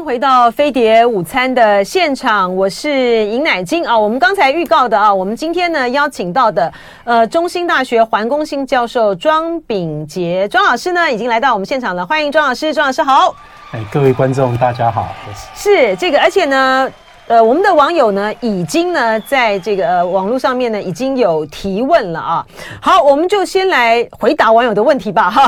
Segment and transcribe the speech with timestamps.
[0.00, 3.96] 迎回到飞碟午餐的现场，我是尹乃菁啊。
[3.96, 6.72] 我们刚才预告的啊，我们今天呢邀请到的
[7.04, 13.34] 呃中兴大学环工新教授庄秉杰庄老师呢已经来到我们现场了，欢迎庄老师，庄老师好。
[13.72, 15.08] 哎，各位观众大家好。
[15.54, 16.90] 是这个，而且呢，
[17.26, 22.46] 呃，我们的网友呢已经呢在这个、呃、网络上面呢已经有提问了啊。
[22.80, 25.30] 好，我们就先来回答网友的问题吧。
[25.30, 25.46] 哈，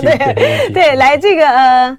[0.00, 1.98] 对 对，来这个呃。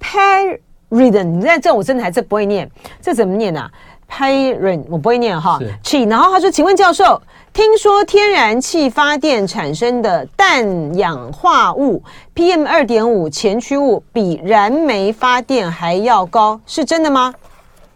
[0.00, 0.58] Pyridon，
[0.90, 2.68] 你看这我真的还是不会念，
[3.00, 3.70] 这怎么念啊
[4.10, 5.58] ？Pyridon 我不会念哈。
[5.82, 7.20] 气，然后他说：“请问教授，
[7.52, 12.02] 听说天然气发电产生的氮氧化物
[12.34, 17.34] PM 二点五前驱物比燃煤发电还要高，是真的吗？”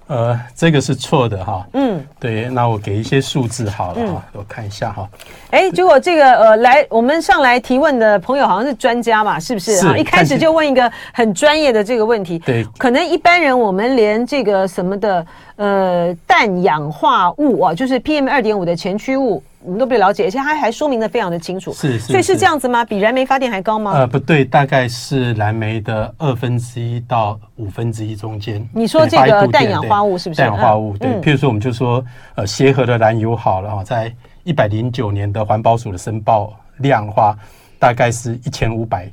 [0.09, 1.67] 呃，这个是错的哈。
[1.73, 5.09] 嗯，对，那我给一些数字好了哈，嗯、我看一下哈。
[5.51, 9.77] 哎，结果这个呃，来我们上来提问的朋友好像是专家嘛，是不是？
[9.77, 9.99] 是。
[9.99, 12.39] 一开始就问一个很专业的这个问题。
[12.41, 12.65] 对。
[12.77, 19.43] 可能一般人我们连这个什么的呃氮氧化物啊，就是 PM 二点五的前驱物。
[19.65, 21.73] 我们都不了解，而且它还说明的非常的清楚。
[21.73, 22.85] 是，是，所以是这样子吗？
[22.85, 23.93] 比燃煤发电还高吗？
[23.93, 28.67] 呃，不对，大概是燃煤的二分之一到五分之一中间。
[28.75, 30.41] 你说这个氮氧化物是不是？
[30.41, 31.11] 氮氧化物，对。
[31.21, 32.05] 譬如说，我们就说，
[32.35, 37.37] 呃，协和的燃油好了哈，在一百零九年的环保署的申报量的话，
[37.79, 39.09] 大概是一千五百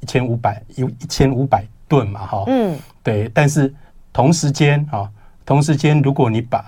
[0.00, 2.44] 一千五百有一千五百吨嘛，哈。
[2.48, 2.76] 嗯。
[3.02, 3.72] 对，但是
[4.12, 5.08] 同时间啊，
[5.46, 6.64] 同时间，如果你把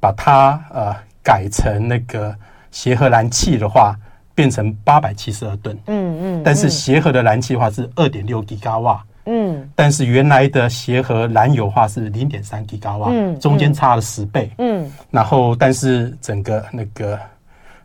[0.00, 2.34] 把它呃改成那个。
[2.70, 3.94] 协和燃气的话，
[4.34, 5.76] 变成八百七十二吨。
[5.86, 6.42] 嗯嗯。
[6.44, 9.02] 但是协和的燃气的话是二点六吉瓦。
[9.26, 9.68] 嗯。
[9.74, 13.08] 但是原来的协和燃油的话是零点三吉瓦。
[13.10, 13.38] 嗯。
[13.38, 14.50] 中间差了十倍。
[14.58, 14.90] 嗯。
[15.10, 17.18] 然后，但是整个那个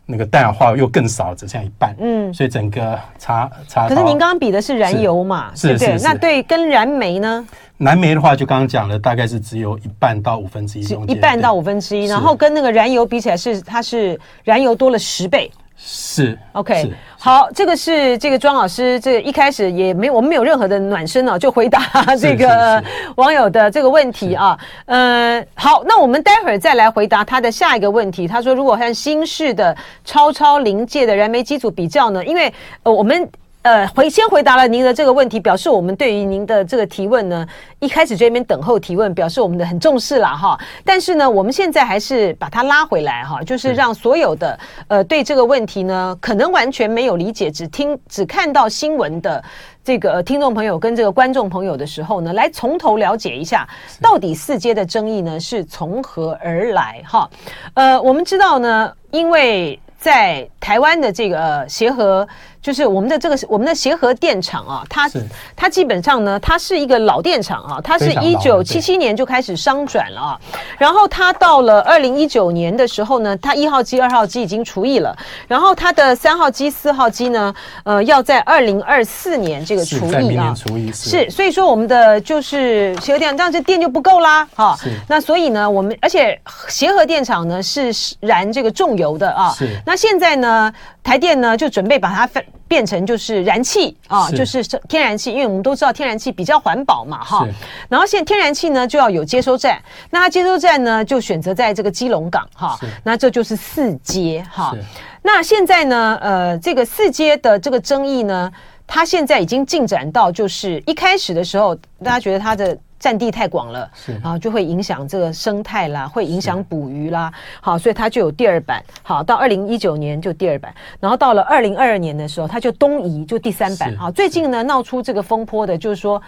[0.06, 1.94] 那个氮氧化物又更少，只剩下一半。
[1.98, 2.32] 嗯。
[2.32, 3.88] 所以整个差差。
[3.88, 5.50] 可是您刚刚比的是燃油嘛？
[5.54, 6.04] 是是，是，是。
[6.04, 7.46] 那对跟燃煤呢？
[7.78, 15.50] 燃煤的话，就刚刚讲了，大概是只有一半到五分之一中间，一半到五分之一，然后跟那个燃油比起来是，它是燃油多了十倍。
[15.78, 21.82] 是，OK，是好，这个是这个庄老师，这个一开始也没有，我们没有任何的暖身哦，就回答
[22.16, 22.82] 这个
[23.16, 24.58] 网友的这个问题啊。
[24.86, 28.26] 嗯、呃，好，那我们待会儿再来回答他的下一个问题。
[28.26, 32.24] 他说，如果和新式的超超临界的燃煤机组比较呢？
[32.24, 32.50] 因为
[32.84, 33.28] 呃，我们。
[33.66, 37.44] 呃，回先回答了您的这个问题，表示我们对于您的这个提问呢，
[37.80, 40.56] 一开始这边等候提问，表示我们的很重视了哈。
[40.84, 44.56] 但是呢，我们现在还是把它拉回来哈，就是让所有的
[44.86, 49.42] 呃对这个问题呢，可能完全没有理解，只听只看到新闻的
[49.82, 53.68] 这个听众朋友跟这个观众朋友的时候呢，来从头了解一下，
[54.00, 57.28] 到底四阶的争议呢是从何而来哈。
[57.74, 62.26] 呃，我们知道呢，因为在台湾的这个协和。
[62.66, 65.08] 就是我们的这个我们的协和电厂啊，它
[65.54, 70.40] 它基本上呢，它是一个老电厂啊，它是一九七七年就开始商转了啊，
[70.76, 75.16] 然后它到了二零一九年的时候呢，它一号机、二号机已经除役了，
[75.46, 80.52] 然后它的三号机、四号机呢，呃，要在二零二四年这个除役啊，
[80.92, 84.76] 是，所以说我们的就是协和电厂，这样这电就不够啦，哈，
[85.06, 90.55] 那所以呢，我们而且协和电厂呢是燃这个重油的啊，是，那现在呢，
[91.02, 92.44] 台电呢就准备把它分。
[92.68, 97.46] 变成就是燃气啊，就是天然气，因为我们都知道天然气比较环保嘛，哈。
[97.88, 99.80] 然后现在天然气呢就要有接收站，
[100.10, 104.74] 那它接收站呢就选择在这个基隆港哈，那这就是四阶哈。
[105.22, 108.50] 那现在呢，呃，这个四阶的这个争议呢，
[108.84, 112.76] 它现在已经进展到就是一开始的时候，大家觉得它的。
[112.98, 117.30] 占地太广了，是，然后就会影响这个生态啦，会影响捕鱼啦，
[117.60, 126.20] 好，所以它就有第二版，好，到二零一九年就第二版，然后到了二零二二年的时候，它就东移，就第三版，好，最近呢闹出这个风波的，就是说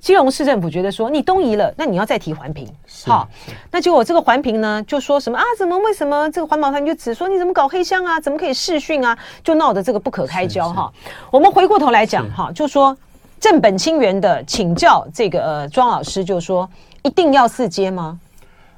[0.00, 2.66] 基隆市政府觉得说你东移了，那你要再提环评，
[3.06, 3.28] 好，
[3.70, 10.90] 那结果这个环评呢就说什么啊，怎么为什么这个环保团就只说你怎么搞黑箱啊，怎么可以试训啊，就闹得这个不可开交哈，
[11.30, 12.96] 我们回过头来讲哈，就说。
[13.44, 16.66] 正本清源的请教这个呃庄老师，就说
[17.02, 18.18] 一定要四阶吗？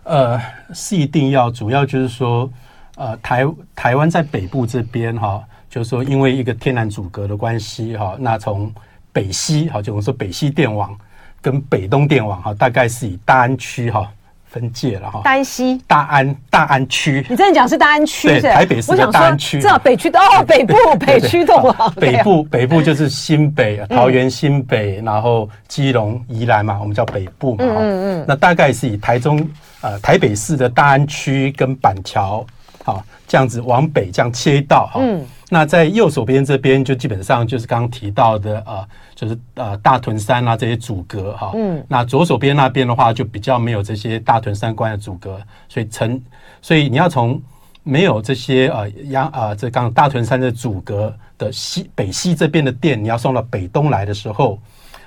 [0.02, 0.42] 呃，
[0.74, 2.50] 是一定要，主要就是说，
[2.96, 3.46] 呃，台
[3.76, 5.40] 台湾在北部这边哈，
[5.70, 8.68] 就是说因为一个天然阻隔的关系哈，那从
[9.12, 10.98] 北西哈，就我们说北西电网
[11.40, 14.10] 跟北东电网哈，大概是以大安区哈。
[14.56, 29.46] 分界了哈，大安西、大安、大安区，你真的讲是大安区，对，台北市的大安区，知道北区的哦，北部北区的嘛，北部北部就是新北、桃园新北，然后基隆、宜兰嘛，我们叫北部嘛，嗯嗯，那大概是以台中
[29.82, 32.42] 呃台北市的大安区跟板桥
[32.86, 35.00] 好，这样子往北这样切一道哈。
[35.02, 35.26] 嗯。
[35.48, 41.50] 那在右手边这边就基本上就是刚刚提到的啊、呃，就是呃大屯山啊这些阻隔哈。
[41.56, 41.84] 嗯。
[41.88, 45.36] 那左手边那边的话就比较没有这些大屯山关的阻隔，
[45.68, 46.22] 所以城，
[46.62, 47.42] 所以你要从
[47.82, 54.60] 没有这些呃阳啊这刚大屯山的阻隔的西北西这边的店，你要送到北东来的时候，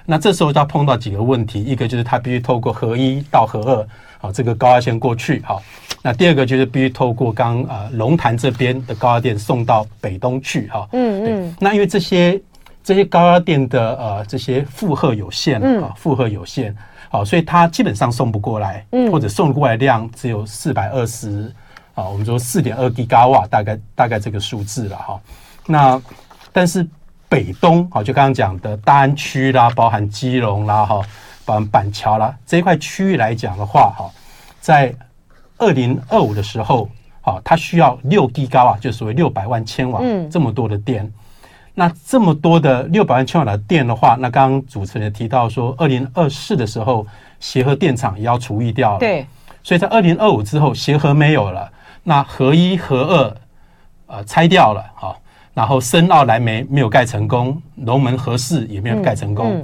[0.05, 3.87] 那这时候就要碰到几个问题，一个就是它必须透过合一到合二，
[4.17, 5.63] 好这个高压线过去好。
[6.01, 12.41] 那第二个就是必须透过刚啊龙潭这边的高压电送到北东去哈，嗯嗯，那因为这些
[12.81, 16.73] 这些高压电的呃这些负荷有限啊，负荷有限，
[17.09, 21.53] 好，所以它基本上送不过来，嗯，或者送过来量只有四百二十
[21.95, 25.19] 啊，我们说四点二吉瓦，大概大概这个数字了哈。
[25.67, 26.01] 那
[26.53, 26.87] 但是
[27.27, 31.01] 北东啊，就刚刚讲的大安区啦，包含基隆啦哈，
[31.43, 34.09] 包含板桥啦这一块区域来讲的话哈，
[34.61, 34.95] 在
[35.59, 36.89] 二零二五的时候，
[37.21, 41.09] 好，它需要六 G 高啊，就所谓六百万千瓦，嗯，这么多的电。
[41.75, 47.05] 那这么多的六百万千瓦的电的话，那刚刚主持人提到说，二零二四的时候，
[47.39, 49.25] 协和电厂也要除役掉了，对。
[49.61, 51.71] 所以在二零二五之后，协和没有了，
[52.03, 55.21] 那核一、核二，呃，拆掉了，好，
[55.53, 59.63] 然后深澳来煤没有盖成功，龙门核四也没有盖成功，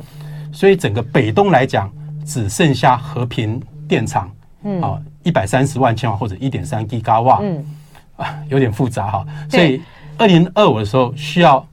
[0.53, 1.91] 所以整个北东来讲，
[2.25, 4.29] 只剩下和平电厂。
[4.63, 7.65] 嗯，好，一百三十万千瓦或者一点三吉瓦，嗯，
[8.15, 9.81] 啊，有点复杂哈，所以
[10.17, 11.67] 二零二五的时候需要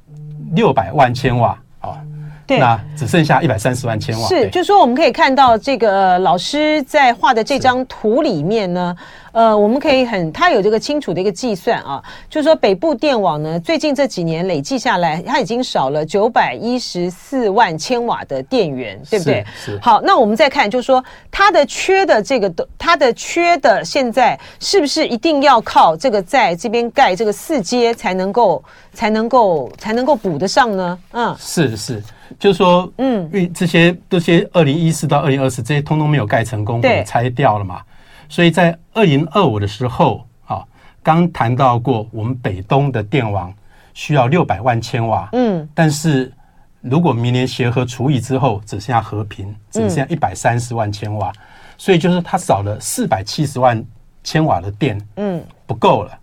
[0.55, 2.12] 六百万千瓦，好，对，
[2.59, 4.29] 那只剩下一百三十万千瓦。
[4.29, 8.97] 是，就是说我们可以看到这个老师在画的这张图里面呢。
[9.33, 19.43] 呃，我们可以很，他有这个清楚的一个计算啊，就是说北部电网呢，最近这几年累计下来，它已经少了九百一十四万千瓦的电源，对不对？
[19.57, 19.73] 是。
[19.73, 28.63] 是好，那我们再看，就是说它的缺的这个，它的缺的现在是不是一定要靠这个在这边盖这个四阶才能够
[28.93, 30.99] 才能够才能够补得上呢？
[31.13, 32.03] 嗯，是是，
[32.39, 37.81] 就是说，嗯，因为这些这些二零一四到二零二四这些通通没有盖成功，被拆掉了嘛。
[38.29, 40.65] 所以在二零二五的时候，啊，
[41.03, 43.53] 刚谈到过，我们北东的电网
[43.95, 46.33] 需要六百万千瓦，嗯，但是
[46.81, 51.31] 如果明年协和除以之后，只剩下和平，只剩下一百三十万千瓦，
[51.77, 53.85] 所以就是它少了四百七十万
[54.25, 56.19] 千瓦的电，嗯，不够了。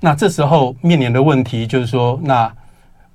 [0.00, 2.52] 那这时候面临的问题就是说，那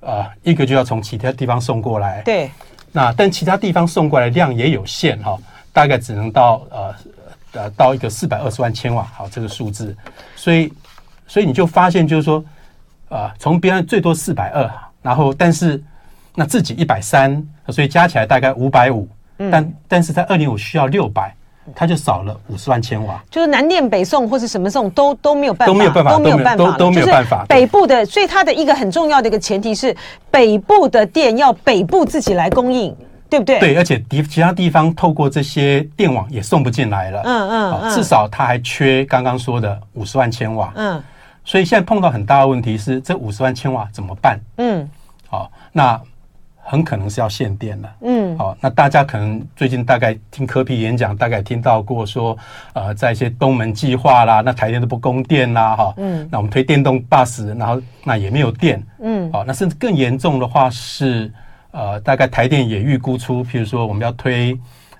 [0.00, 2.50] 呃，一个就要从其他地方送过来，对，
[2.92, 5.38] 那但其他地方送过来量也有限哈，
[5.72, 6.94] 大概只能到呃。
[7.52, 9.96] 呃，到一个四百二十万千瓦，好，这个数字，
[10.36, 10.70] 所以，
[11.26, 12.44] 所以你就发现，就是说，
[13.08, 15.82] 呃，从别人最多四百二，然后，但是
[16.34, 19.08] 那自己一百三，所以加起来大概五百五，
[19.50, 21.34] 但但是在二零五需要六百，
[21.74, 27.44] 它就少了五十万千瓦，就是南电北送或是什么送都都没有办法，都没有办法，都没有办法，都都没有办法。
[27.48, 29.96] 北部的，所以它的一个很重要的一个前提是，
[30.30, 32.96] 北部的电要北部自己来供应。
[33.30, 33.60] 对不对？
[33.60, 37.20] 对，而且地其他地方透过这些电网也送不进来了。
[37.26, 40.72] 嗯嗯，嗯，至少它还缺刚刚说的五十万千瓦。
[40.76, 41.02] 嗯，
[41.44, 44.40] 所以现在碰到很大的问题是，这五十万千瓦怎么办？
[44.56, 44.88] 嗯，
[45.28, 46.00] 好，那
[46.70, 47.94] 很可能是要限电了。
[48.02, 52.36] 嗯，好，那大家可能最近大概听科比演讲，大概听到过说，
[52.74, 55.94] 呃，在一些东门计划啦，那台电都不供电啦，哈。
[55.96, 58.82] 嗯，那我们推电动 bus，然后那也没有电。
[59.00, 61.32] 嗯，好，那甚至更严重的话是。
[61.70, 64.54] 呃，大概台电也预估出，譬如说我们要推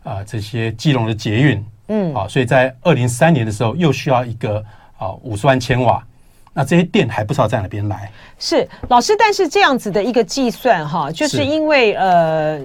[0.04, 4.62] 啊、呃、这些基隆的捷运，嗯，好，所以在二零三年的时候又需要一个
[4.98, 6.06] 啊五十万千瓦，
[6.52, 8.10] 那这些电还不知道在哪边来。
[8.38, 12.60] 是老师，但是这样子的一个计算哈，就是因为呃，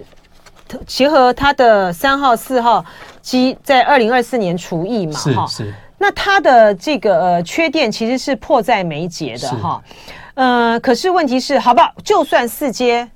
[0.88, 2.84] 协和它的三号、四号
[3.22, 5.74] 机在二零二四年除役嘛，哈，是。
[5.98, 9.82] 那它的这个呃缺电其实是迫在眉睫的哈，
[10.34, 11.94] 呃，可是问题是，好不好？
[12.04, 13.10] 就算四阶。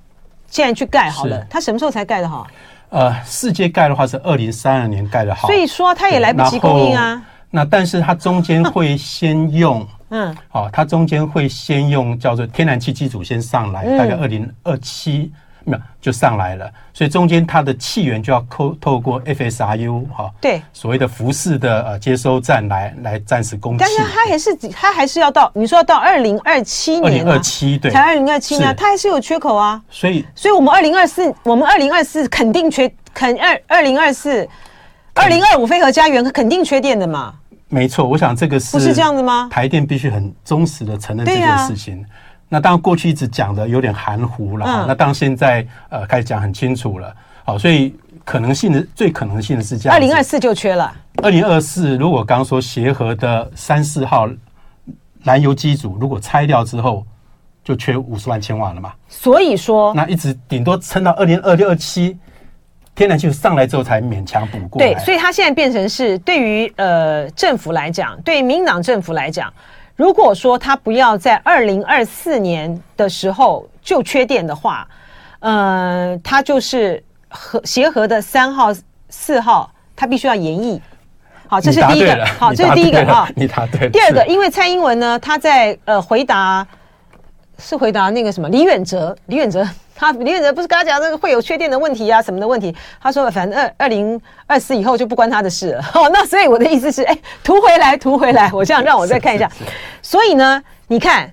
[0.50, 2.48] 现在去盖好了，它什么时候才盖的好？
[2.88, 7.22] 呃，四阶盖的话是二零三二年盖的好，所以说它也来不及供应啊。
[7.52, 15.32] 那但是它中间会先用，嗯，好，它中间会先用叫做天然气机组先上来，大概二零二七。
[15.70, 23.80] 没有就上来了，所以中间它的气源就要透透过 FSRU 哈，对，所谓的浮式的呃接收站来来暂时供气。
[23.80, 29.84] 但是它还是它还是要到你说要到二零二七年，二零二七对，才二零二七呢，它还是有缺口啊。
[29.90, 34.48] 所以，所以我们二零二四，我们二零二四肯定缺，肯二二零二四，
[35.16, 37.36] 二零二五非核家园肯定缺电的嘛。
[37.70, 39.48] 没错，我想这个是不是这样子吗？
[39.52, 42.06] 台电必须很忠实的承认这件事情。
[42.50, 44.66] 那当然，过去一直讲的有点含糊了。
[44.66, 47.14] 嗯、那当然，现在呃开始讲很清楚了。
[47.44, 47.94] 好，所以
[48.24, 50.94] 可能性的最可能性的是这样：二零二四就缺了。
[51.22, 54.30] 二零二四，如果刚刚说协和的三四号
[55.24, 57.06] 燃油机组如果拆掉之后，
[57.66, 58.94] 就缺五十万千瓦了嘛。
[59.10, 62.18] 所以说，那一直顶多撑到二零二六二七，
[62.98, 64.80] 天然气上来之后才勉强补过。
[64.80, 69.54] 对，所以它现在变成是对于呃政府来讲，对于民党政府来讲，
[69.96, 74.88] 如果说他不要在二零二四年的时候就缺电的话，
[75.42, 78.74] 呃，他就是和协和的三号、
[79.10, 80.82] 四号，他必须要延役。
[81.48, 82.26] 好，这是第一个。
[82.40, 83.30] 好，这是第一个啊。
[83.36, 83.88] 你答对。
[83.92, 86.66] 第二个，因为蔡英文呢，他在呃回答。
[87.60, 92.76] 是回答那个什么李远哲，李远哲 他李远哲不是跟他讲那个会有缺电的问题啊什么的问题？
[93.02, 95.84] 他说反正二二零二四以后就不关他的事了。
[95.96, 99.50] 哦，那所以我的意思是，哎，图回来，图回来， 我这样让我再看一下。
[100.04, 101.32] 所以呢，你看，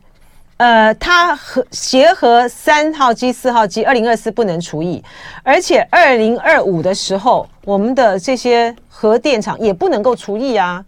[0.57, 5.04] 呃，他和协和三号机、四号机，二零二四不能除役，
[5.43, 10.83] 而且二零二五的时候，我们的这些核电厂也不能够除役啊。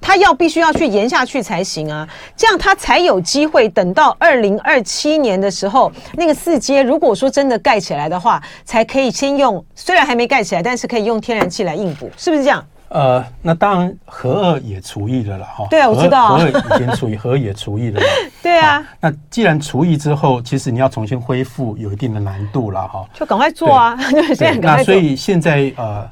[0.00, 12.64] 他要必须要去延下去才行啊，这样他才有机会等到二零二七年的时候，那个四阶如果说真的盖起来的话，才可以先用，虽然还没盖起来，但是可以用天然气来应补，是不是这样？
[12.88, 15.66] 呃，那当然，核二也除役了了哈。
[15.68, 18.00] 对啊，我知道，核二已经除役， 核也除役了。
[18.42, 18.82] 对啊。
[18.98, 23.06] 那既然除役之后，其实你要重新恢复，有一定的难度了哈。
[23.12, 23.94] 就赶快做啊！
[24.38, 24.56] 对。
[24.60, 26.08] 那所以现在呃，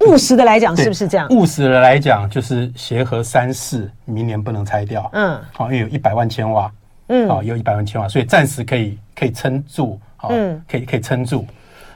[0.00, 1.28] 务务实的来讲，是不是这样？
[1.30, 5.10] 务实的来讲，就是协和三四明年不能拆掉。
[5.14, 5.40] 嗯。
[5.52, 6.70] 好，因为有一百万千瓦。
[7.08, 7.28] 嗯。
[7.28, 9.98] 好，有一百万千瓦，所以暂时可以可以撑住。
[10.16, 10.62] 好，嗯。
[10.70, 11.44] 可以可以撑住。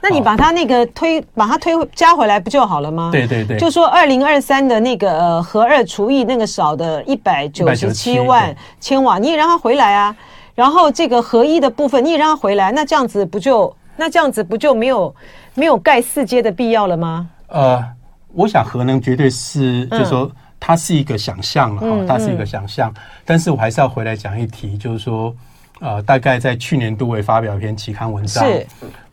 [0.01, 3.09] 那你把它那个推，把它推加回来不就好了吗？
[3.11, 10.15] 对对对，就说二零二三的那个呃核二除以那个少的一百九十七万千瓦，你也让它回来啊。
[10.55, 15.13] 然后这个核一的部分你也让它回来，那这样子不就那这样子不就没有
[15.53, 17.27] 没有盖四阶的必要了吗？
[17.47, 17.83] 呃，
[18.33, 20.29] 我想核能绝对是，就是说
[20.59, 22.93] 它是一个想象了哈，它是一个想象。
[23.25, 25.33] 但是我还是要回来讲一题，就是说
[25.79, 28.45] 呃，大概在去年度我也发表一篇期刊文章。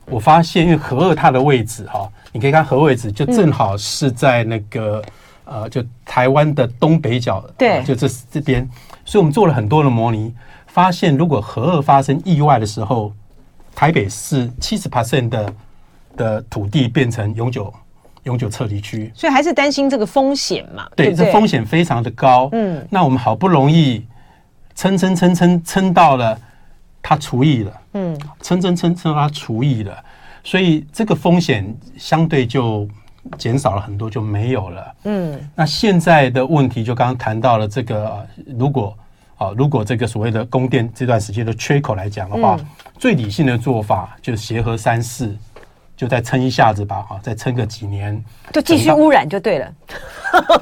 [0.08, 0.14] 是。
[0.14, 5.02] 我发现，因为核二它的位置哈，你可以看核位置，就正好是在那个、
[5.44, 8.68] 嗯、呃，就台湾的东北角，对，就这这边。
[9.04, 10.34] 所以我们做了很多的模拟，
[10.66, 13.12] 发现如果核二发生意外的时候，
[13.74, 15.54] 台北市七十 percent 的
[16.16, 17.72] 的土地变成永久
[18.22, 20.88] 永久撤离区，所以还是担心这个风险嘛？
[20.96, 22.48] 对，对对这风险非常的高。
[22.52, 24.06] 嗯，那我们好不容易
[24.74, 26.38] 撑撑撑撑撑到了。
[27.08, 30.04] 它除役了，嗯，撑撑撑撑，它除以了，
[30.44, 32.86] 所以这个风险相对就
[33.38, 34.94] 减少了很多，就没有了。
[35.04, 38.26] 嗯，那现在的问题就刚刚谈到了这个，
[38.58, 38.94] 如果
[39.38, 42.66] 啊，如果这个所谓的供电这段时间的缺口来讲的话，嗯、
[42.98, 45.34] 最理性的做法就是协和三四。
[45.96, 48.22] 就再撑一下子吧，哈，再撑个几年，
[48.52, 49.72] 就继续污染就对了。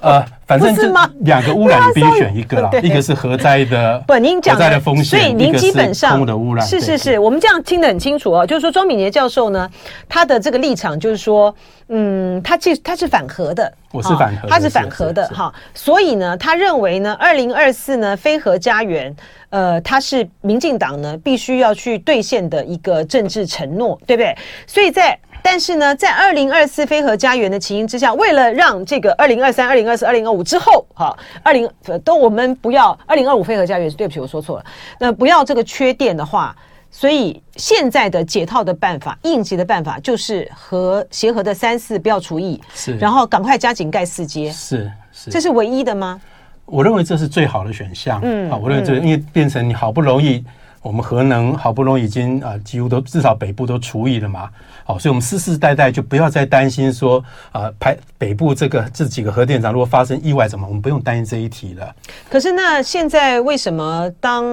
[0.00, 2.70] 呃，反正是两个污染， 你必须选一个啦。
[2.82, 6.66] 一个是核灾的， 不，您讲的风险，所以您基本上空的污染。
[6.66, 8.46] 是是是，我们这样听得很清楚哦。
[8.46, 9.68] 就是说，庄敏杰教授呢，
[10.08, 11.54] 他的这个立场就是说，
[11.88, 15.52] 嗯，他其实他是反核的，我是反核，他是反核的哈。
[15.74, 19.14] 所以呢，他认为呢，二零二四呢，非核家园，
[19.50, 24.36] 呃，他是民进党呢必须要去兑现的一个政治承诺，对不对？
[24.66, 31.70] 所以在但是呢，在二零二四非核家园的情形之下，为了让这个二零二三、二零二四、二零二五之后，哈，二零
[32.02, 34.64] 都我们不要二零二五非核家园，对不起，我说错了。
[34.98, 36.56] 那不要这个缺电的话，
[36.90, 46.18] 所以现在的解套的办法、应急的办法，就是和协和的三四不要除以，是，然后赶快加紧盖四阶，是是，这是唯一的吗？
[46.64, 48.18] 我认为这是最好的选项。
[48.22, 50.42] 嗯，啊，我认为这因为变成你好不容易。
[50.84, 54.50] 我们核能好不容易已经啊，几乎都至少北部都除以了嘛，
[54.84, 61.96] 好，所以我们世世代代就不要再担心说啊，排北部这个这几个核电厂如果发生意外什么，我们不用担心这一题了。
[62.28, 64.44] 可是那现在为什么当，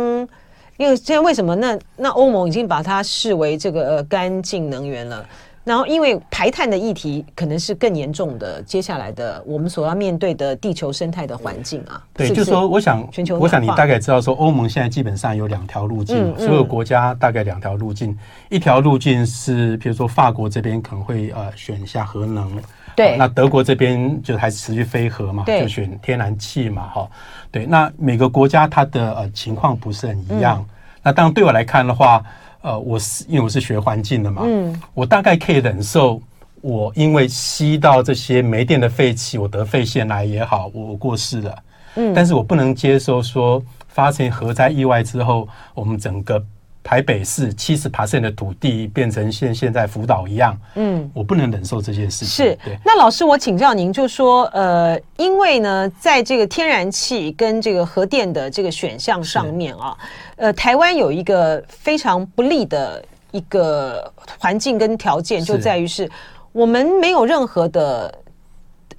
[0.77, 5.25] 因为现在为什么那那欧盟已经把它视为这个呃干净能源了？
[5.63, 12.01] 然后，因为排碳的议题可能是更严重的，接下来的我们所要面对的地球生态的环境啊。
[12.15, 18.17] 对，就是说，我想，全球，我想你大概知道说，欧盟现在基本上有两条路径，嗯嗯、所有国家大概两条路径。
[18.49, 22.51] 一条路径是，比如说法国这边可能会呃选一下核能，
[22.95, 23.15] 对、啊。
[23.19, 27.07] 那德国这边就还是持续非核嘛，就选天然气嘛，哈。
[27.51, 30.57] 对，那每个国家它的呃情况不是很一样。
[30.57, 30.65] 嗯、
[31.03, 32.23] 那当然对我来看的话。
[32.61, 36.21] 呃，我是因为我是学环境的嘛，嗯，我大概可以忍受，
[36.61, 41.63] 我因为吸到这些煤电的废气，我得肺腺癌也好，我过世了，
[41.95, 46.43] 嗯，但是我不能接受说发生核灾意外之后，我们整个
[46.83, 52.27] 台北市七十 percent 的土地变成现现在福岛一样，嗯，我不能忍受这件事情。
[52.27, 52.75] 是，对。
[52.83, 59.95] 那老师，我请教您，就说，呃，因为呢，在这个天然气跟这个核电的这个选项上面啊，
[60.37, 66.09] 呃，台湾有一个非常不利的一个环境跟条件，就在于是
[66.51, 68.11] 我们没有任何的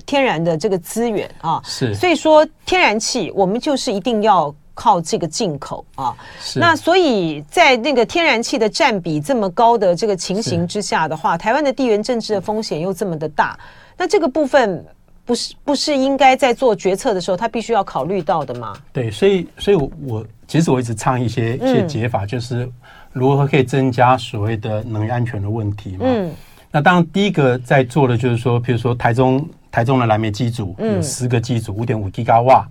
[0.07, 4.55] 天然的这个资源啊，是，所以说天然气我们就是一定要。
[4.75, 6.17] 靠这个进口啊，
[6.57, 13.59] 那所以在那个天然气的占比这么高的这个情形之下的话，台湾的地缘政治的风险又这么的大，
[13.99, 14.85] 那这个部分
[15.27, 18.73] 不是不是应该在做决策的时候，他必须要考虑到的吗？
[18.95, 22.67] 对，所以所以我，我其实我一直倡议一些一些解法，就是
[23.13, 26.07] 如何可以增加所谓的能源安全的问题嘛。
[26.07, 26.33] 嗯，
[26.71, 32.67] 那当然第一个在做的就是说，比如说台中台中的燃煤机组有十个机组，五点五吉瓦，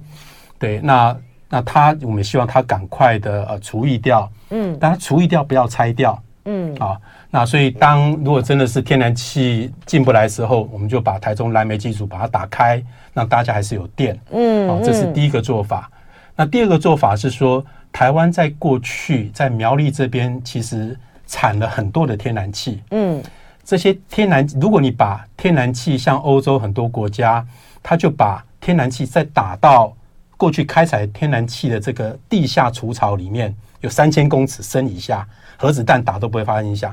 [0.58, 1.16] 对，那。
[1.54, 6.98] 那它，我们希望它赶快的呃除役掉，嗯，但它除役掉不要拆掉，嗯，啊，
[7.30, 12.82] 那所以当如果真的是天然气进不来的时候，我们就把台中燃煤机组把它打开，
[13.14, 15.92] 让大家还是有电，嗯，啊，这是第一个做法。
[16.38, 23.22] 那第二个做法是说，台湾在过去在苗栗这边其实产了很多的天然气，嗯，
[23.66, 27.46] 这些天然如果你把天然气像欧洲很多国家，
[27.84, 29.94] 他就把天然气再打到。
[30.42, 35.24] 过去开采天然气的这个地下储槽里面有三千公尺深以下，
[35.56, 36.92] 核子弹打都不会发生影响。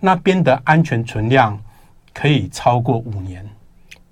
[0.00, 1.56] 那边的安全存量
[2.12, 3.48] 可以超过五年。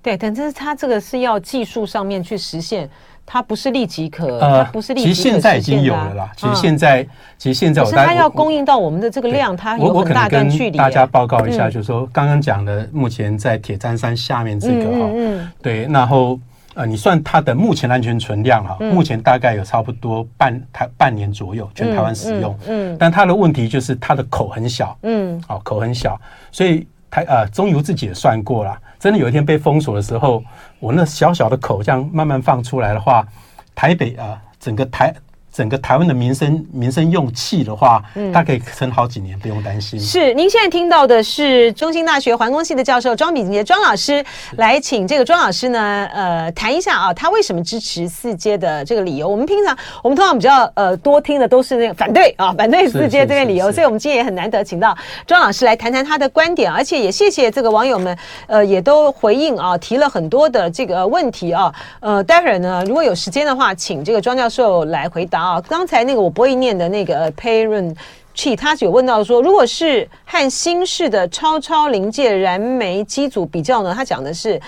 [0.00, 2.88] 对，但是它这个是要技术上面去实现，
[3.26, 5.08] 它不是立即可，呃，它不是立即。
[5.08, 6.30] 其实现在已经有了啦。
[6.36, 10.78] 其实现在，嗯、其实现在我，可是它要供应到我们的这个量，它有很大段距离。
[10.78, 16.38] 大家报告一下，就是说刚刚讲的，目前在铁砧山下面这个哈，嗯，嗯，对，然后。
[16.76, 22.56] 呃，你算它的目前安全存量哈，目前大概有差不多半台半年左右，全台湾使用。
[22.68, 24.96] 嗯，但它的问题就是它的口很小。
[25.02, 26.20] 嗯，好，口很小，
[26.52, 30.44] 所以台呃中油自己也算过了，真的有一天被封锁的时候，
[30.78, 33.26] 我那小小的口这样慢慢放出来的话，
[33.74, 35.14] 台北啊，整个台。
[35.56, 39.98] 整个台湾的民生民生用气的话，嗯，它可以撑好几年，不用担心。
[39.98, 44.22] 是，您现在听到的是中兴大学环工系的教授庄秉杰庄老师
[44.58, 49.26] 来请这个庄老师呢，呃，谈一下啊，他为什么支持四阶的这个理由。
[49.26, 54.94] 我们平常我们通常比较呃多听的都是那个反对啊，反对四阶这个理由，所以我们今天也很难得请到
[55.26, 58.14] 庄老师来谈谈他的观点，而且也谢谢这个网友们，
[58.46, 65.45] 呃，也都回应啊，提了很多的这个问题啊，呃，待会儿呢，如果有时间的话，请这个庄教授来回答。
[65.46, 67.94] 啊，刚才那个我不会念的那个 Parent
[68.34, 73.94] Chi，他有问到说，如果是和新式的超超临界燃煤机组比较呢？
[73.94, 74.60] 他讲的是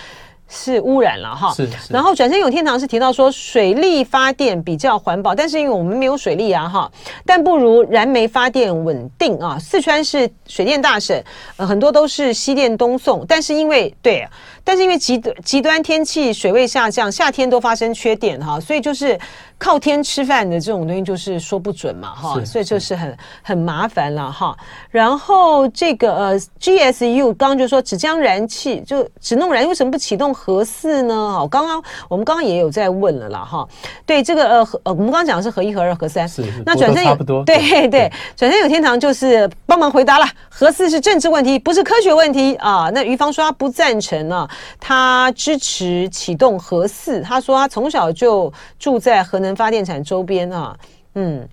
[0.49, 1.53] 是污染了哈。
[1.53, 1.93] 是，是。
[1.93, 6.91] 然后转身有天堂是提到说，水力发电比较环保，但是因为我们没有水力啊哈，
[7.27, 9.59] 但不如燃煤发电稳定啊。
[9.59, 11.21] 四川是水电大省，
[11.57, 14.25] 呃，很多都是西电东送，但是因为对，
[14.63, 19.19] 但是因为极端极端天气，水位下降，夏天都发生缺电哈，所以就是。
[19.59, 24.57] 靠天吃饭的这种东西就是说不准嘛，哈，所以就是很很麻烦了哈。
[24.91, 31.39] 然后这个呃，GSU 刚刚就说只将燃气就只弄燃，为什么不启动核四呢？
[31.41, 33.67] 哈，刚刚我们刚刚也有在问了啦，哈。
[34.07, 42.91] 对这个呃呃，我们刚刚讲的是核一、核二、核三，是是那转身有对对，对，转身有天堂就是帮忙回答了，核四是政治问题，不是科学问题啊。
[42.95, 49.59] 那于芳说他不赞成呢，他支持启动核四，他说他从小就住在核能。
[49.59, 50.79] 发电厂周边啊，
[51.17, 51.49] 嗯，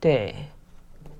[0.00, 0.34] 对，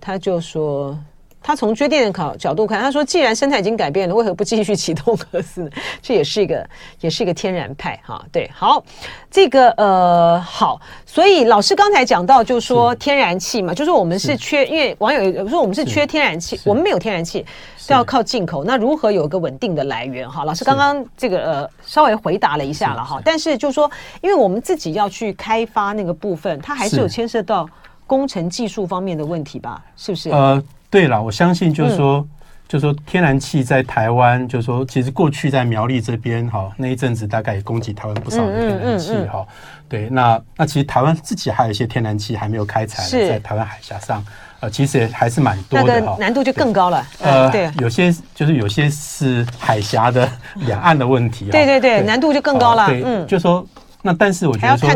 [0.01, 0.99] 他就说，
[1.43, 5.71] 他从缺电的考角度看，他说，既然生态已经改变了，为何不继续启动核四呢？
[6.01, 6.67] 这也是一个，
[7.01, 8.25] 也是一个天然派哈。
[8.33, 8.83] 对，好，
[9.31, 17.45] 这个呃，好，所以老师刚才讲到，就说天然气嘛，就是我们是缺，是因为网友有说我们是缺天然气，我们没有天然气。
[17.89, 20.29] 都要靠进口，那如何有一个稳定的来源？
[20.31, 27.69] 哈，老师刚刚这个呃稍微回答了一下了哈，但是就是说，因为我们自己要去开发那个部分，它还是有牵涉到
[28.07, 29.83] 工程技术方面的问题吧？
[29.97, 30.31] 是不是？
[30.31, 32.29] 呃，对了，我相信就是说，嗯、
[32.69, 39.47] 就是说天然气在台湾，就是说其实过去在苗栗这边哈那一阵子，大概也供给台湾不少的天然气哈。
[39.89, 44.25] 对，那那其实台湾自己还有一些天然气还没有开采，在台湾海峡上。
[44.71, 47.07] 其实也还是蛮多的，难度就更高了。
[47.21, 51.47] 呃，对，有些就是有些是海峡的两岸的问题。
[51.51, 52.87] 对对对，难度就更高了。
[52.91, 53.67] 嗯，就说
[54.03, 54.91] 那，但是我觉得说，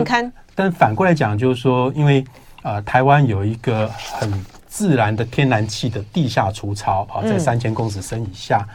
[0.55, 2.25] 但反过来讲，就是说，因为
[2.63, 8.67] 呃，台湾有一个很自然的天然气的地下储槽啊，在三千公尺深以下。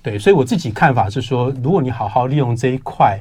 [0.00, 3.18] 对，所以我自己看法是说，如果你好好利用这一块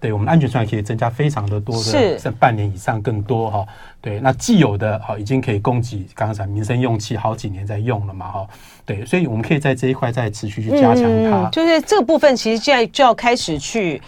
[0.00, 3.66] 对我们的安全船可以增加非常的多的，是在半年以上更多哈。
[4.00, 8.46] 对，那既有的哈已经可以供给刚才民生用气好几年在用了嘛哈。
[8.86, 11.48] 对，所以我们可以在这一块再持续去加强它。
[11.48, 14.00] 嗯，就是这个部分其实现在就要开始去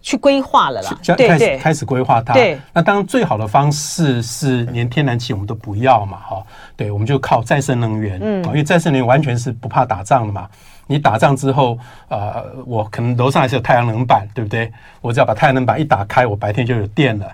[0.00, 0.98] 去规划了啦。
[1.16, 2.32] 对，开始开始规划它。
[2.32, 6.46] 对，那当然最好的方式是连天然气我们都不要嘛哈。
[6.76, 8.20] 对，我们就靠再生能源。
[8.22, 10.48] 嗯，因为再生能源完全是不怕打仗的嘛。
[10.86, 14.70] 你打仗之后，呃，我可能楼上还是有太阳能板，对不对？
[15.00, 17.26] 我只要把太阳能板一打开，我白天就有电了。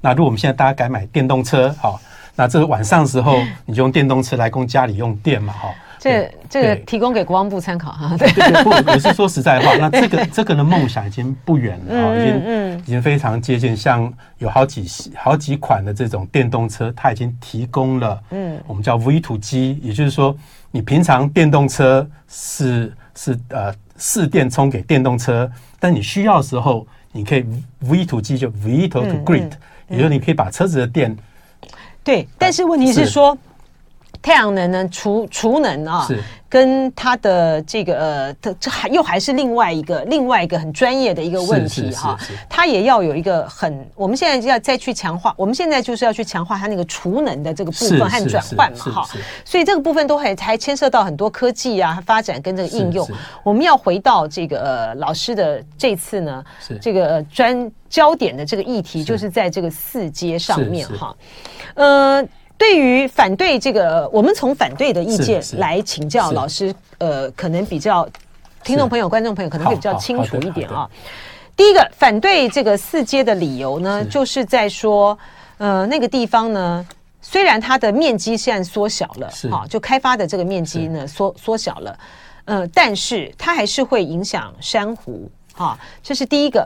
[0.00, 2.00] 那如果我们现在大家改买电动车，好，
[2.34, 5.74] 那这个晚上时候你就用电动车来供家里用电嘛，哈。
[5.98, 8.16] 这这个提供给国防部参考哈。
[8.16, 13.76] 对对，不，我是说实在话，那这个这个的梦想已经不远了啊，已经已经非常接近。
[13.76, 14.84] 像有好几
[15.16, 20.36] 好几款的这种电动车，它已经提供了，嗯，我们叫 V to G，也就是说。
[20.72, 27.44] 你平常电动车是是呃市电充给电动车，但你需要的时候，你可以
[27.80, 29.52] V to G 就 V to Grid，
[29.88, 31.16] 也就是你可以把车子的电。
[32.02, 33.36] 对，但是问题是说，
[34.22, 36.08] 太阳能呢，储储能啊。
[36.52, 37.96] 跟它的这个
[38.42, 42.14] 呃，这还又还是另外一个另外一个很专业的一个问题哈，
[42.46, 49.08] 它也要有一个很，我们现在就要再去强化，我们现在就是要去强化它那个储能的这个部分和转换嘛哈，
[49.46, 53.08] 所以这个部分都还还牵涉到很多科技啊发展跟这个应用，
[53.42, 56.44] 我们要回到这个呃老师的这次呢，
[56.82, 61.16] 这个专焦点的这个议题就是在这个四阶上面哈，
[61.76, 62.22] 呃。
[62.62, 68.08] 对于反对这个，我们从反对的意见来请教老师，呃，可能比较
[68.62, 70.88] 听众朋友、观众朋友可能会比较清楚一点啊。
[71.56, 75.18] 第一个反对这个四阶的理由呢，就是在说，
[75.58, 76.86] 呃，那个地方呢，
[77.20, 81.98] 虽然它的面积现在缩小了，啊，就开发的这个面积呢缩缩小了，
[82.44, 86.64] 呃，但是它还是会影响珊瑚，哈，这是第一个。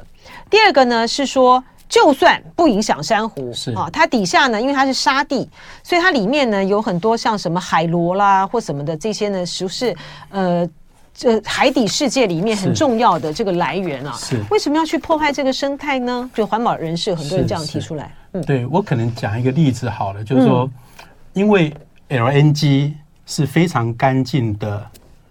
[0.51, 1.65] 第二个呢是说。
[1.89, 5.49] 就算不影响珊瑚，是啊，它底下呢，因为它是沙地，
[5.85, 9.97] 所以它里面呢有很多像什么海螺啦或什么的这些呢，是不是
[10.31, 10.69] 呃，
[11.15, 14.13] 这海底世界里面很重要的这个来源啊？
[14.19, 16.29] 是为什么要去破坏这个生态呢？
[16.35, 18.13] 就环保人士很多人这样提出来。
[18.33, 21.73] 嗯，对我可能讲一个例子好了，就是说，嗯、因为
[22.09, 22.95] LNG
[23.27, 24.85] 是非常干净的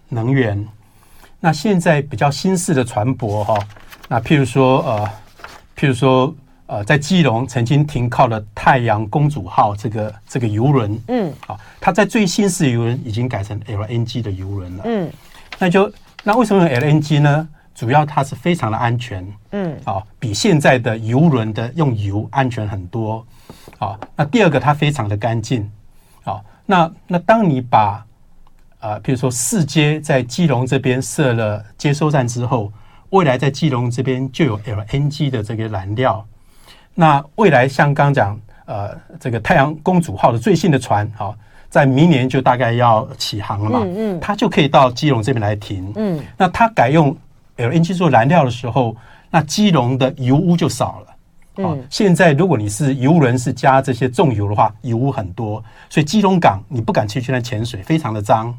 [0.08, 0.66] 能源，
[1.38, 3.58] 那现在比较新式的船舶哈，
[4.08, 5.10] 那譬如说呃，
[5.78, 6.34] 譬如说。
[6.66, 15.08] 呃，在基隆曾经停靠了太阳公主号这个这个游轮，嗯，好，它在最新式游轮已经改成 LNG 的游轮了，嗯，
[15.58, 15.92] 那就
[16.24, 17.48] 那为什么用 LNG 呢？
[17.72, 23.24] 主要它是非常的安全，嗯，啊，比现在的游轮的用油安全很多，
[23.78, 25.70] 啊，那第二个它非常的干净，
[26.24, 28.04] 啊，那那当你把
[28.80, 32.72] 呃，比如说四街在基隆这边设了接收站之后，
[33.10, 36.26] 未来在基隆这边就有 LNG 的这个燃料。
[36.98, 41.36] 那未来像刚讲，呃，这个太阳公主号的最新的船，好，
[41.68, 47.14] 在明年就大概要起航了嘛，嗯嗯，它就可以到基隆这边来停，嗯，那它改用
[47.58, 48.96] LNG 做燃料的时候，
[49.30, 51.16] 那基隆的油污就少了，
[51.58, 58.58] 嗯，现在如果你是游轮是加这些重油的话，油污很多，所以基隆港你不敢去去那潜水，非常的脏。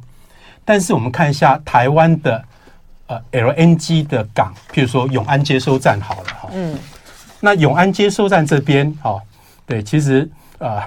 [0.63, 2.43] 但是我们看一下台湾的
[3.08, 6.78] 呃 LNG 的港，譬如说永安接收站好了哈，嗯。
[7.39, 9.21] 那永安接收站这边，哦，
[9.65, 10.84] 对，其实啊、呃，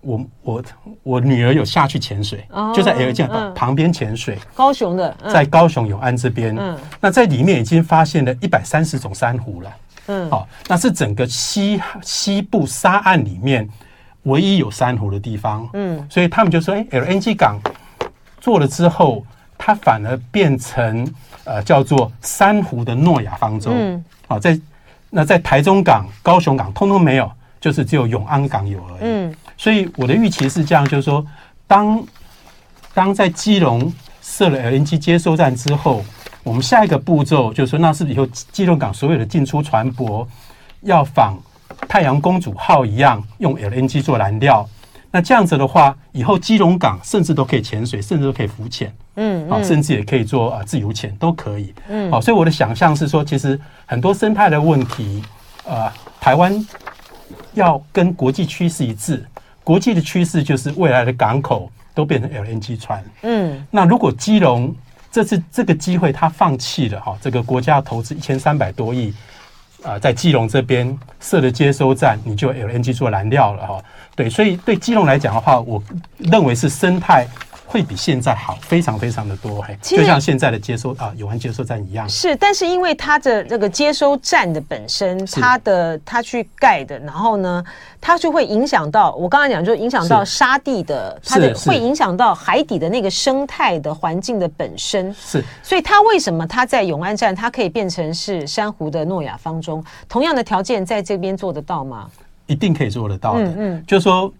[0.00, 0.64] 我我
[1.02, 4.38] 我女儿有下去潜水，哦、就在 L 站旁边潜水。
[4.54, 9.72] 高雄的，嗯、在高雄永安这边，嗯，那在里面已经发现了一百三十种珊瑚了，
[10.06, 13.68] 嗯，好、哦，那是整个西西部沙岸里面
[14.22, 17.60] 唯一有珊瑚的地方，嗯，所以他们就说，哎，LNG 港
[18.40, 19.22] 做了之后，
[19.58, 21.06] 它反而变成
[21.44, 24.58] 呃叫做珊瑚的诺亚方舟，嗯，好、哦，在。
[25.10, 28.98] 那在台中港、高雄港通通没有，就是只有永安港有而已。
[29.00, 31.26] 嗯，所以我的预期是这样，就是说，
[31.66, 32.02] 当
[32.94, 33.92] 当在基隆
[34.22, 36.04] 设了 LNG 接收站之后，
[36.42, 40.26] 我们下一个步骤就是说，那是不是以后基隆港所有的进出船舶
[40.82, 41.36] 要仿
[41.88, 44.68] 太阳公主号一样，用 LNG 做燃料？
[45.12, 48.94] 那这样子的话，以后基隆港甚至都可以潜水，甚至都可以浮潜。
[49.16, 51.74] 嗯，好，甚至也可以做啊自由潜都可以。
[51.88, 55.22] 嗯，好，所以我的想象是说，其实很多生态的问题，
[55.64, 56.64] 呃，台湾
[57.54, 59.24] 要跟国际趋势一致。
[59.64, 63.04] 国际的趋势就是未来的港口都变成 LNG 船。
[63.22, 64.74] 嗯，那如果基隆
[65.12, 69.12] 这次这个机会他放弃了哈，这个国家投资一千三百多亿
[69.82, 73.82] 啊，在基隆这边设的接收站，你就 LNG 做燃料了哈。
[74.14, 75.82] 对，所以对基隆来讲的话，我
[76.18, 77.26] 认为是生态。
[77.70, 82.08] 会比现在好非常非常的多，嘿，就像现在的接收啊，永安接收站一样。
[82.08, 87.64] 是，但是因为它的这个接收站的本身，它的它去盖的，然后呢，
[88.00, 95.14] 它就会影响到我刚才讲，就影响到沙地的，它的是会影响到海底的那个生态的环境的本身。
[95.14, 99.80] 是，所以它为什么它在永安站，它可以变成是珊瑚的诺亚方舟？
[100.08, 102.10] 同样的条件在这边做得到吗？
[102.46, 103.44] 一定可以做得到的。
[103.44, 104.32] 嗯嗯就是说，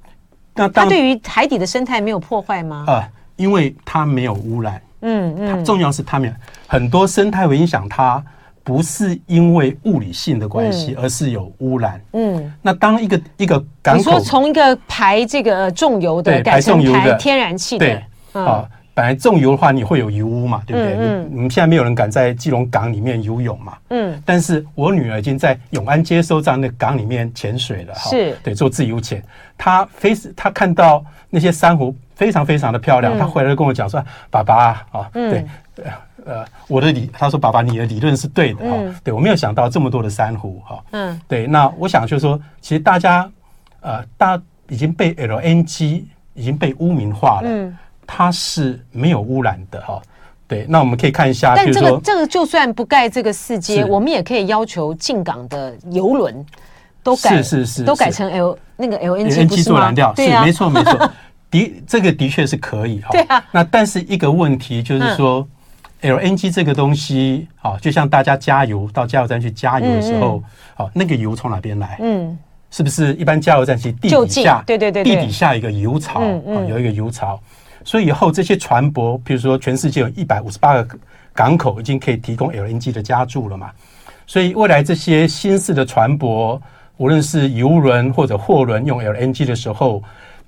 [0.52, 2.84] 那它当对于海底的生态没有破坏吗？
[2.88, 3.08] 呃，
[3.40, 6.34] 因为它没有污染，嗯嗯，它重要是它没有
[6.66, 8.22] 很多生态会影响它，
[8.62, 11.98] 不是因为物理性的关系，而是有污染。
[12.12, 18.44] 嗯，那当一个一个港口，你说从一个排这个呃重油的对改成排重油的天然气的，对嗯。
[18.44, 20.94] 啊，本来重油的话，你会有油污嘛，对不对？
[20.94, 23.72] 嗯嗯你你们现在没有人敢在基隆港里面游泳嘛？
[23.88, 28.10] 嗯，但是我女儿已经在永安接收站的港里面潜水了，哈。
[28.10, 28.36] 是。
[28.42, 29.22] 对，做自由潜。
[29.56, 33.18] 她非她看到那些珊瑚非常非常的漂亮，嗯。
[33.18, 35.30] 她回来跟我讲说：“爸爸啊，啊嗯。
[35.74, 35.84] 对，
[36.26, 38.94] 呃，我的理，他说爸爸你的理论是对的哈，嗯。
[39.02, 41.18] 对我没有想到这么多的珊瑚哈，嗯。
[41.26, 43.26] 对，那我想就是说，其实大家
[43.80, 46.04] 呃，大已经被 LNG
[46.34, 47.74] 已经被污名化了，嗯，
[48.06, 49.98] 它是没有污染的哈。
[50.46, 56.44] 对，那我们可以看一下，比但这个说这个就算不盖这个四阶，我们也可以要求进港的游轮
[57.02, 61.10] 都改，是是是都改成 L 那个 LNG，LNG 做燃料，是没错没错，
[61.50, 63.08] 的这个的确是可以哈。
[63.12, 63.44] 对啊。
[63.52, 65.46] 那但是一个问题就是说
[66.02, 70.42] ，LNG 这个东西，啊，就像大家加油到加油站去加油的时候，
[70.74, 71.98] 好，那个油从哪边来？
[72.00, 72.38] 嗯，
[72.70, 75.16] 是不是一般加油站其实地底下，对对对对。
[75.16, 77.38] 地底下一个油槽，啊有一个油槽，
[77.84, 80.98] 所以以后这些船舶，比如说全世界有一百五十八个
[81.34, 83.70] 港口已经可以提供 LNG 的加注了嘛，
[84.26, 86.60] 所以未来这些新式的船舶，
[86.96, 90.02] 无论是油轮或者货轮用 LNG 的时候，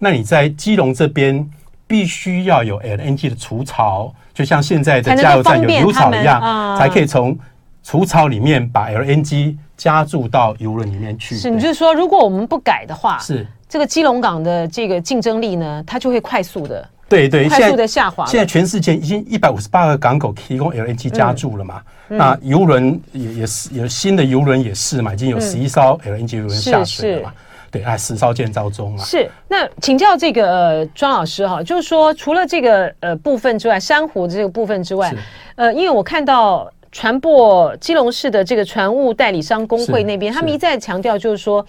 [0.05, 1.49] 那你在基隆这边
[1.87, 7.39] 必须要有 LNG 的除槽，就像现在的加油站有油槽一样，才可以从
[7.85, 11.37] 除槽里面把 LNG 加注到油轮里面去。
[11.37, 18.31] 是，你就是说，如果我们不改的话，是，这个基隆港的这个竞争力呢，它就会快速的对对，快速的下滑了。
[18.31, 21.81] 现在全世界已经一百五十八个港口提供 LNG 加注了嘛？
[22.09, 27.33] 嗯那游轮也也是有新的游轮也是嘛，已经有十一艘 LNG 游轮下水了嘛？
[27.73, 29.03] 对，啊，时稍见招中啊？
[29.03, 35.13] 是，那请教这个呃庄老师哈，就是说除了这个呃部分之外，珊瑚的这个部分之外，
[35.57, 41.65] 呃，因为我看到船舶基隆市的这个船务代理商工会那边，他们一再强调，就是说，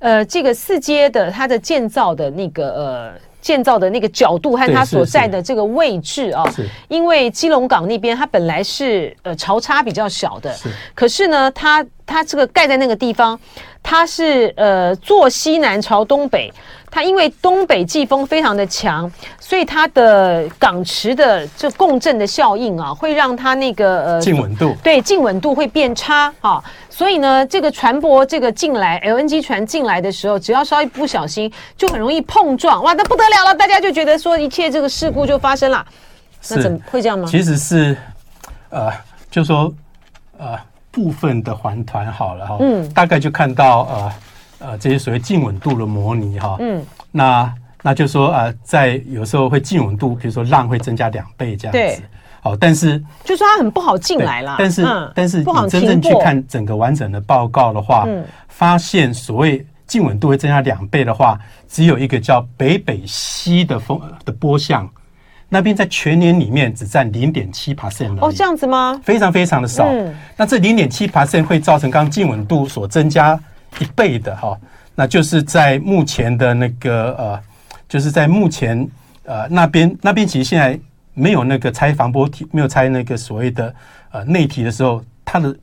[0.00, 3.12] 呃，这个四阶的它的建造的那个呃。
[3.42, 6.44] 建造的那个角度和它所在的这个位置啊，
[6.88, 10.54] 因为基隆港那边它本来是呃潮差比较小的，
[10.94, 13.40] 可是呢，它它这个盖在那个地方，
[13.82, 16.52] 它是呃坐西南朝东北，
[16.90, 24.74] 它因为东北季风非常的强，所以它的港池的这共振的效应啊，会让它那个呃静稳度。
[24.82, 35.86] 对静稳度会变差啊，所以呢，这个船舶这个进来 LNG 船进来的时候，只要稍微不小心，就很容易碰撞，哇，那不得了了，大家就觉得说一切这个事故就发生了，
[36.48, 37.28] 那怎么会这样吗？
[37.30, 37.96] 其实是
[38.70, 38.92] 呃，
[39.30, 39.72] 就说
[40.38, 40.58] 呃
[40.90, 42.88] 部分的环团好了哈，嗯。
[42.92, 44.12] 大概就看到呃
[44.60, 52.02] 呃这些所谓静稳度的模拟哈，嗯，那那就说呃在有时候会静稳度，比如说浪会增加两倍这样对子，
[52.40, 64.88] 好，但是就说它很不好进对来啦，但是、嗯但是你真正去看整个完整的报告的话，嗯发现所谓静稳度会增加两倍的话，只有一个叫北北西的风的波向，
[65.48, 69.00] 那边在全年里面只占零点七 percent 哦，这样子吗？
[69.02, 69.86] 非常非常的少。
[69.86, 73.40] 嗯那这零点七 percent 会造成刚刚静稳度所增加
[73.78, 74.58] 一倍的哈，
[74.94, 77.40] 那就是在目前的那个呃，
[77.88, 78.88] 就是在目前
[79.24, 80.78] 呃那边那边其实现在
[81.14, 83.74] 没有那个拆防波堤，没有拆那个所谓的
[84.10, 85.56] 呃内堤的时候，它的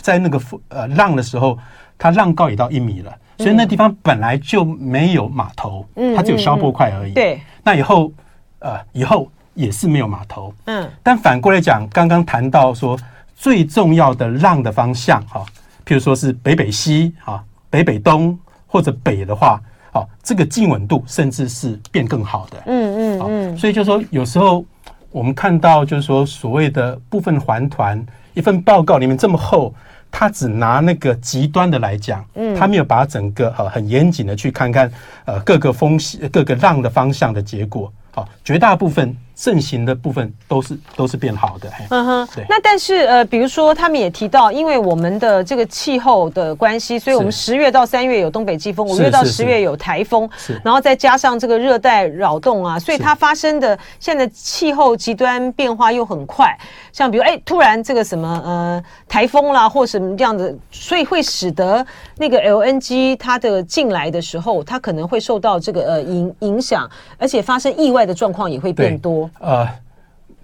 [0.00, 1.58] 在那个呃浪的时候，
[1.98, 7.12] 它浪高也到一米了，所以那地方本来就没有码头，嗯它只有消波块而已。
[7.12, 8.12] 对，那以后
[8.60, 10.52] 呃以后也是没有码头。
[10.64, 12.98] 嗯但反过来讲，刚刚谈到说
[13.36, 15.44] 最重要的浪的方向，哈，
[15.86, 19.60] 譬如说是北北西啊、北北东或者北的话，
[19.92, 22.62] 好，这个静稳度甚至是变更好的。
[22.66, 24.64] 嗯嗯好嗯，所以就说有时候
[25.10, 29.74] 我们看到就是说所谓的部分环团一份报告里面这么厚，
[30.10, 34.90] 他只拿那个极端的来讲，嗯他没有把整个呃很严谨的去看看
[35.26, 35.98] 呃各个风
[36.32, 41.68] 各个浪的方向的结果，好，绝大部分阵型的部分都是都是变好的。
[41.90, 42.46] 嗯哼，对。
[42.48, 50.60] 那但是呃，比如说他们也提到，因为我们的这个气候的关系，所以我们十月到三月有东北季风，五月到十月有台风，是。
[50.64, 56.56] 然后再加上这个热带扰动啊，所以它发生的现在气候极端变化又很快。
[56.92, 61.84] 像比如哎，突然这个什么呃台风啦，或什么这样子，所以会使得
[62.16, 69.28] 那个 LNG 它的进来的时候，它可能会受到这个呃影影响，而且发生意外的状况也会变多。
[69.40, 69.68] 呃，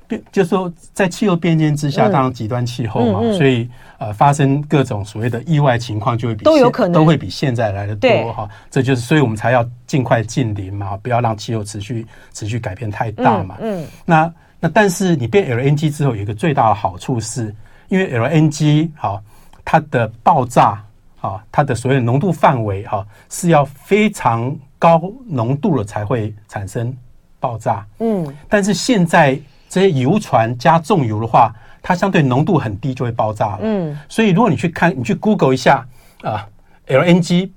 [0.07, 8.49] 变就是说，在气候变迁之下，当然极端气候嘛，所以呃，发生各种所谓的意外情况就会比都有可能都会比现在来的多哈。
[8.71, 13.57] 这就是所以我们才要尽快净零嘛，不要让气候持续持续改变太大嘛。
[13.61, 17.55] 嗯，嗯那那但是你变 LNG 之后，有一个最大的好处是，
[17.89, 19.23] 因为 LNG 好，
[19.65, 20.83] 它的爆炸
[21.21, 26.97] 啊，它的所谓的浓度范围哈是要非常高浓度了才会产生。
[27.41, 35.87] 爆炸，嗯，但是现在这些油船加重油的话，它相对浓度很低就会爆炸了，嗯，所以如果你去看，你去 Google 一下
[36.23, 36.47] 啊
[36.87, 37.51] ，LNG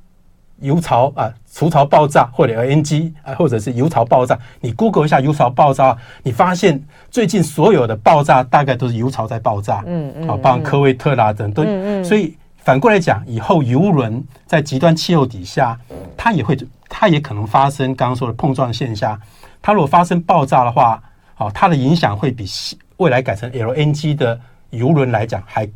[0.60, 15.76] 油槽啊，除槽爆炸，或者 LNG 啊，或者是油槽爆炸，你 Google 一下油槽爆炸，你发现最近所有的爆炸大概都是油槽在爆炸，嗯嗯，啊，包括科威特啦等等，嗯嗯，所以反过来讲，以后油轮在极端气候底下，
[16.16, 16.56] 它也会，
[16.88, 19.20] 它也可能发生刚刚说的碰撞现象。
[19.62, 21.02] 它如果发生爆炸的话，
[21.36, 22.46] 好，它的影响会比
[22.98, 24.40] 未来改成 LNG 的
[24.72, 25.70] 油轮来讲还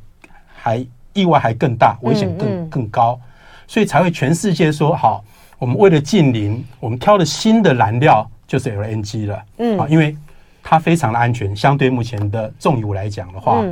[0.55, 3.19] 还意外还更大，危险更更高，
[3.67, 5.23] 所以才会全世界说好，
[5.57, 10.15] 我们为了近邻，我们挑的新的燃料就是 LNG 了，嗯，啊，因为
[10.61, 13.63] 它非常的安全，相对目前的重油来讲的话，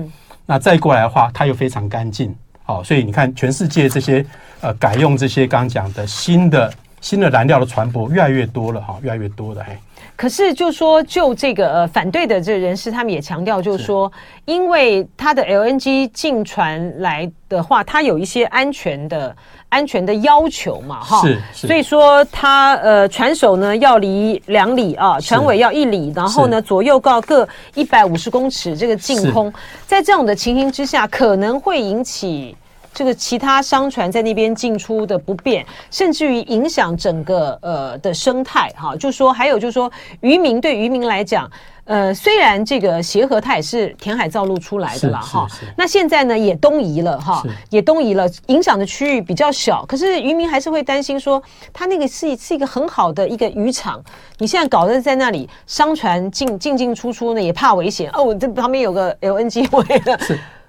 [0.46, 4.26] 那再过来的话，它又非常干净，好，所以你看全世界这些
[4.62, 9.78] 呃改用这些刚讲的新的新的燃料的船舶越来越多了哈，越来越多的嘿。
[10.16, 13.84] 可是，就说就这个呃反对的这人士，他们也强调，就是。
[13.84, 14.10] 说，
[14.46, 19.36] 因为它的 LNG 进船来的话，它有一些安全的
[19.68, 21.22] 安全的要求嘛，哈，
[21.54, 27.46] 是，所以说它呃船首呢要离两里啊，船尾要一里，然后呢左右告各
[27.76, 29.52] 一百五十公尺这个净空，
[29.86, 32.56] 在这种的情形之下，可能会引起。
[32.94, 38.96] 这个其他商船在那边进出的不便，甚至于影响整个呃的生态哈。
[38.96, 41.50] 就说还有就是说，渔民对渔民来讲，
[41.86, 51.42] 呃，虽然这个协和它也是填海造陆出来的啦哈，那现在呢也东移了哈，也东移了，影响的区域比较小，可是渔民还是会担心说，
[51.74, 54.02] 它那个是是一个很好的一个渔场，
[54.38, 58.34] 你现在搞得在那里商船进进进出出呢，也怕危险哦。
[58.34, 60.20] 这旁边有个 LNG 位的，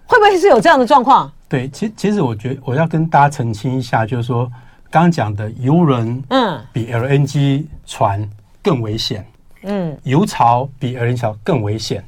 [0.06, 1.30] 会不会是有这样的状况？
[1.48, 4.50] 对，其其实我觉得我要跟大家澄清一下，就是说
[4.90, 8.28] 刚刚讲的油轮，嗯，比 LNG 船
[8.62, 9.24] 更危险，
[9.62, 12.04] 嗯，油槽比 LNG 槽更危险。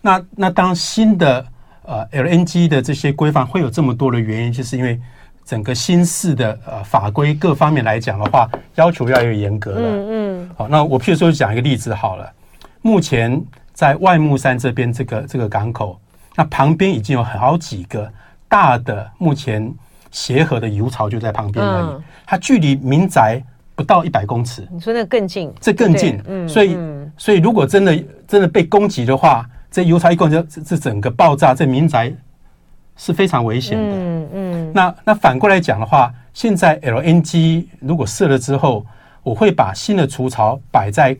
[0.00, 1.46] 那那当新的
[1.84, 5.00] 呃 LNG 的这些规范会有这么多的原因，就是因为
[5.44, 9.80] 整个新式的呃法规各方面来讲的话，要求越来越严格了。
[9.80, 10.50] 嗯嗯。
[10.56, 12.30] 好，那我譬如说讲一个例子好了，
[12.82, 13.40] 目前
[13.72, 15.98] 在外木山这边这个这个港口，
[16.36, 18.10] 那旁边已经有好几个。
[18.48, 19.74] 大的目前
[20.10, 23.42] 协和的油槽就在旁边而已，嗯、它距离民宅
[23.74, 24.68] 不到一百公尺。
[24.70, 25.50] 你说那更近？
[25.58, 26.20] 这更近。
[26.26, 32.12] 嗯，所以、嗯、所以如果真的真的被攻击的话，这油槽一攻击，这这整个爆炸，这民宅
[32.94, 33.96] 是非常危险的。
[33.96, 34.72] 嗯嗯。
[34.74, 38.84] 那那反过来讲的话，现在 LNG 如果设了之后，
[39.22, 41.16] 我会把新的除槽摆在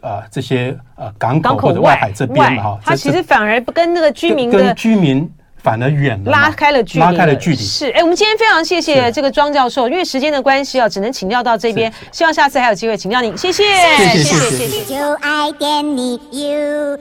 [0.00, 2.78] 呃这些呃港口或者外海这边嘛哈。
[2.84, 5.30] 它其实反而不跟那个居民跟居民。
[5.58, 7.56] 反而远了，拉开了距离，拉开了距离。
[7.56, 11.92] 是，哎，我们今天非常谢谢这个庄教授，因为时间的关系啊，只能请教到这边。
[12.12, 13.64] 希望下次还有机会请教您，谢谢，
[13.96, 14.84] 谢谢，谢谢。
[14.84, 16.96] 就爱点你 UFO